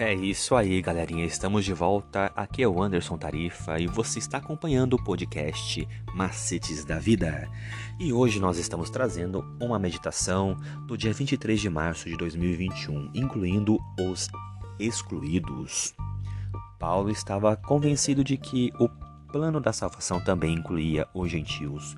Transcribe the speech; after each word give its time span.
É 0.00 0.14
isso 0.14 0.56
aí, 0.56 0.80
galerinha. 0.80 1.26
Estamos 1.26 1.62
de 1.62 1.74
volta. 1.74 2.32
Aqui 2.34 2.62
é 2.62 2.66
o 2.66 2.82
Anderson 2.82 3.18
Tarifa 3.18 3.78
e 3.78 3.86
você 3.86 4.18
está 4.18 4.38
acompanhando 4.38 4.94
o 4.94 5.04
podcast 5.04 5.86
Macetes 6.14 6.86
da 6.86 6.98
Vida. 6.98 7.46
E 7.98 8.10
hoje 8.10 8.40
nós 8.40 8.56
estamos 8.56 8.88
trazendo 8.88 9.44
uma 9.60 9.78
meditação 9.78 10.56
do 10.86 10.96
dia 10.96 11.12
23 11.12 11.60
de 11.60 11.68
março 11.68 12.08
de 12.08 12.16
2021, 12.16 13.10
incluindo 13.12 13.76
os 14.00 14.26
excluídos. 14.78 15.92
Paulo 16.78 17.10
estava 17.10 17.54
convencido 17.54 18.24
de 18.24 18.38
que 18.38 18.72
o 18.80 18.88
plano 19.30 19.60
da 19.60 19.72
salvação 19.72 20.20
também 20.20 20.54
incluía 20.54 21.06
os 21.14 21.30
gentios. 21.30 21.96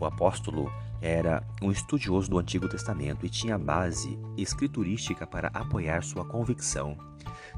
O 0.00 0.04
apóstolo 0.04 0.70
era 1.00 1.42
um 1.60 1.70
estudioso 1.70 2.30
do 2.30 2.38
Antigo 2.38 2.68
Testamento 2.68 3.26
e 3.26 3.28
tinha 3.28 3.58
base 3.58 4.18
escriturística 4.36 5.26
para 5.26 5.48
apoiar 5.48 6.02
sua 6.02 6.24
convicção. 6.24 6.96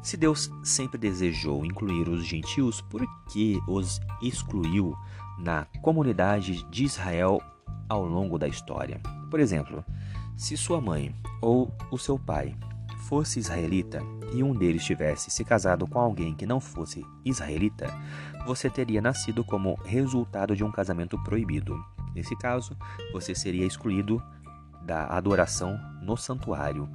Se 0.03 0.17
Deus 0.17 0.51
sempre 0.63 0.99
desejou 0.99 1.65
incluir 1.65 2.09
os 2.09 2.25
gentios, 2.25 2.81
por 2.81 3.07
que 3.31 3.61
os 3.67 4.01
excluiu 4.23 4.97
na 5.39 5.67
comunidade 5.83 6.65
de 6.71 6.85
Israel 6.85 7.41
ao 7.89 8.05
longo 8.05 8.39
da 8.39 8.49
história? 8.49 9.01
Por 9.31 9.41
exemplo, 9.41 9.85
se 10.37 10.57
sua 10.57 10.81
mãe 10.81 11.15
ou 11.41 11.73
o 11.91 11.99
seu 11.99 12.19
pai 12.19 12.57
fosse 13.09 13.39
israelita 13.39 14.01
e 14.33 14.43
um 14.43 14.55
deles 14.55 14.85
tivesse 14.85 15.31
se 15.31 15.45
casado 15.45 15.87
com 15.87 15.99
alguém 15.99 16.35
que 16.35 16.47
não 16.47 16.61
fosse 16.61 17.05
israelita, 17.25 17.87
você 18.47 18.69
teria 18.69 19.01
nascido 19.01 19.45
como 19.45 19.75
resultado 19.85 20.57
de 20.57 20.65
um 20.65 20.73
casamento 20.73 21.23
proibido. 21.23 21.77
Nesse 22.15 22.37
caso, 22.37 22.77
você 23.13 23.35
seria 23.35 23.67
excluído 23.67 24.23
da 24.85 25.07
adoração 25.07 25.79
no 26.03 26.17
santuário. 26.17 26.89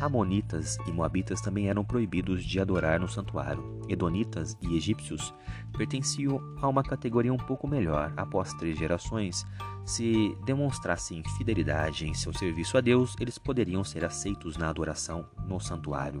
Amonitas 0.00 0.76
e 0.86 0.90
Moabitas 0.90 1.40
também 1.40 1.68
eram 1.68 1.84
proibidos 1.84 2.44
de 2.44 2.58
adorar 2.58 2.98
no 2.98 3.08
santuário. 3.08 3.80
Edonitas 3.88 4.56
e 4.60 4.76
egípcios 4.76 5.32
pertenciam 5.76 6.40
a 6.60 6.68
uma 6.68 6.82
categoria 6.82 7.32
um 7.32 7.36
pouco 7.36 7.68
melhor. 7.68 8.12
Após 8.16 8.52
três 8.54 8.76
gerações, 8.76 9.46
se 9.84 10.36
demonstrassem 10.44 11.22
fidelidade 11.36 12.06
em 12.06 12.14
seu 12.14 12.32
serviço 12.32 12.76
a 12.76 12.80
Deus, 12.80 13.14
eles 13.20 13.38
poderiam 13.38 13.84
ser 13.84 14.04
aceitos 14.04 14.56
na 14.56 14.68
adoração 14.68 15.26
no 15.46 15.60
santuário. 15.60 16.20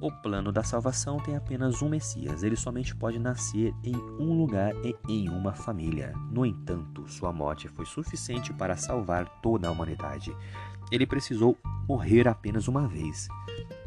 O 0.00 0.10
plano 0.10 0.50
da 0.50 0.62
salvação 0.62 1.18
tem 1.18 1.36
apenas 1.36 1.82
um 1.82 1.88
Messias. 1.90 2.42
Ele 2.42 2.56
somente 2.56 2.96
pode 2.96 3.18
nascer 3.18 3.74
em 3.84 3.94
um 3.94 4.32
lugar 4.32 4.72
e 4.82 4.96
em 5.06 5.28
uma 5.28 5.52
família. 5.52 6.14
No 6.32 6.46
entanto, 6.46 7.06
sua 7.06 7.30
morte 7.34 7.68
foi 7.68 7.84
suficiente 7.84 8.50
para 8.50 8.78
salvar 8.78 9.28
toda 9.42 9.68
a 9.68 9.70
humanidade. 9.70 10.34
Ele 10.90 11.06
precisou 11.06 11.56
morrer 11.88 12.28
apenas 12.28 12.68
uma 12.68 12.86
vez. 12.86 13.28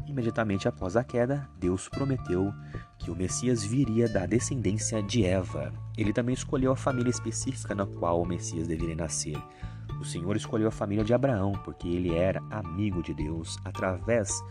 Imediatamente 0.06 0.68
após 0.68 0.96
a 0.96 1.04
queda, 1.04 1.48
Deus 1.58 1.88
prometeu 1.88 2.52
que 2.98 3.10
o 3.10 3.16
Messias 3.16 3.64
viria 3.64 4.08
da 4.08 4.26
descendência 4.26 5.02
de 5.02 5.24
Eva. 5.24 5.72
Ele 5.96 6.12
também 6.12 6.34
escolheu 6.34 6.72
a 6.72 6.76
família 6.76 7.10
específica 7.10 7.74
na 7.74 7.86
qual 7.86 8.22
o 8.22 8.26
Messias 8.26 8.68
deveria 8.68 8.94
nascer. 8.94 9.36
O 10.00 10.04
Senhor 10.04 10.36
escolheu 10.36 10.68
a 10.68 10.72
família 10.72 11.04
de 11.04 11.14
Abraão 11.14 11.52
porque 11.64 11.88
ele 11.88 12.14
era 12.14 12.42
amigo 12.50 13.02
de 13.02 13.14
Deus 13.14 13.58
através 13.64 14.42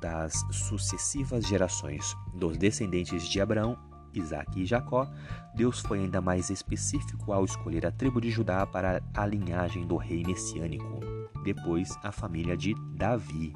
das 0.00 0.44
sucessivas 0.50 1.46
gerações 1.46 2.16
dos 2.34 2.56
descendentes 2.56 3.28
de 3.28 3.40
Abraão, 3.40 3.76
Isaac 4.18 4.60
e 4.60 4.66
Jacó, 4.66 5.08
Deus 5.54 5.80
foi 5.80 6.00
ainda 6.00 6.20
mais 6.20 6.50
específico 6.50 7.32
ao 7.32 7.44
escolher 7.44 7.86
a 7.86 7.92
tribo 7.92 8.20
de 8.20 8.30
Judá 8.30 8.66
para 8.66 9.02
a 9.14 9.26
linhagem 9.26 9.86
do 9.86 9.96
rei 9.96 10.22
messiânico, 10.24 11.00
depois 11.44 11.96
a 12.02 12.12
família 12.12 12.56
de 12.56 12.74
Davi. 12.94 13.52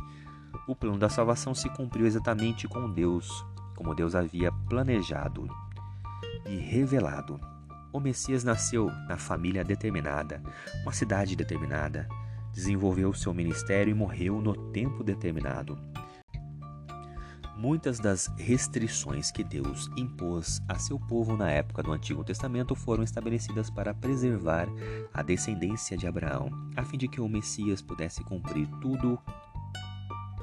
O 0.66 0.76
plano 0.76 0.98
da 0.98 1.08
salvação 1.08 1.54
se 1.54 1.68
cumpriu 1.70 2.06
exatamente 2.06 2.68
com 2.68 2.90
Deus, 2.90 3.44
como 3.74 3.94
Deus 3.94 4.14
havia 4.14 4.52
planejado 4.68 5.48
e 6.46 6.56
revelado. 6.56 7.40
O 7.92 8.00
Messias 8.00 8.42
nasceu 8.42 8.86
na 9.08 9.16
família 9.16 9.62
determinada, 9.62 10.42
uma 10.82 10.92
cidade 10.92 11.36
determinada, 11.36 12.08
desenvolveu 12.52 13.12
seu 13.12 13.34
ministério 13.34 13.90
e 13.90 13.94
morreu 13.94 14.40
no 14.40 14.54
tempo 14.72 15.04
determinado. 15.04 15.91
Muitas 17.62 18.00
das 18.00 18.26
restrições 18.36 19.30
que 19.30 19.44
Deus 19.44 19.88
impôs 19.96 20.60
a 20.68 20.80
seu 20.80 20.98
povo 20.98 21.36
na 21.36 21.48
época 21.48 21.80
do 21.80 21.92
Antigo 21.92 22.24
Testamento 22.24 22.74
foram 22.74 23.04
estabelecidas 23.04 23.70
para 23.70 23.94
preservar 23.94 24.66
a 25.14 25.22
descendência 25.22 25.96
de 25.96 26.04
Abraão, 26.04 26.50
a 26.74 26.82
fim 26.82 26.98
de 26.98 27.06
que 27.06 27.20
o 27.20 27.28
Messias 27.28 27.80
pudesse 27.80 28.24
cumprir 28.24 28.66
tudo 28.80 29.16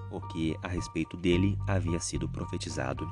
o 0.10 0.22
que 0.22 0.56
a 0.64 0.70
respeito 0.70 1.18
dele 1.18 1.60
havia 1.68 2.00
sido 2.00 2.30
profetizado. 2.30 3.06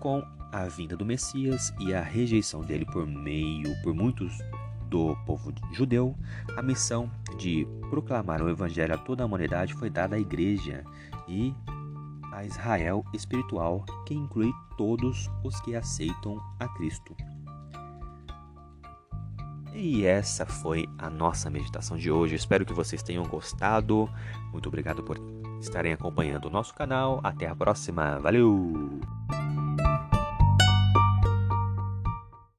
Com 0.00 0.22
a 0.52 0.66
vinda 0.66 0.94
do 0.94 1.06
Messias 1.06 1.72
e 1.80 1.94
a 1.94 2.02
rejeição 2.02 2.60
dele 2.60 2.84
por 2.84 3.06
meio 3.06 3.74
por 3.82 3.94
muitos 3.94 4.36
do 4.90 5.16
povo 5.24 5.50
judeu, 5.72 6.14
a 6.58 6.60
missão 6.60 7.10
de 7.38 7.66
proclamar 7.88 8.42
o 8.42 8.50
evangelho 8.50 8.92
a 8.92 8.98
toda 8.98 9.22
a 9.22 9.26
humanidade 9.26 9.72
foi 9.72 9.88
dada 9.88 10.14
à 10.14 10.20
igreja 10.20 10.84
e 11.26 11.54
a 12.34 12.44
Israel 12.44 13.04
espiritual, 13.12 13.84
que 14.06 14.14
inclui 14.14 14.52
todos 14.76 15.30
os 15.42 15.60
que 15.60 15.74
aceitam 15.74 16.38
a 16.58 16.68
Cristo. 16.68 17.14
E 19.74 20.04
essa 20.04 20.46
foi 20.46 20.86
a 20.98 21.10
nossa 21.10 21.50
meditação 21.50 21.96
de 21.96 22.10
hoje. 22.10 22.36
Espero 22.36 22.64
que 22.64 22.72
vocês 22.72 23.02
tenham 23.02 23.24
gostado. 23.24 24.08
Muito 24.52 24.68
obrigado 24.68 25.02
por 25.02 25.18
estarem 25.60 25.92
acompanhando 25.92 26.46
o 26.46 26.50
nosso 26.50 26.72
canal. 26.74 27.20
Até 27.24 27.48
a 27.48 27.56
próxima. 27.56 28.20
Valeu! 28.20 29.00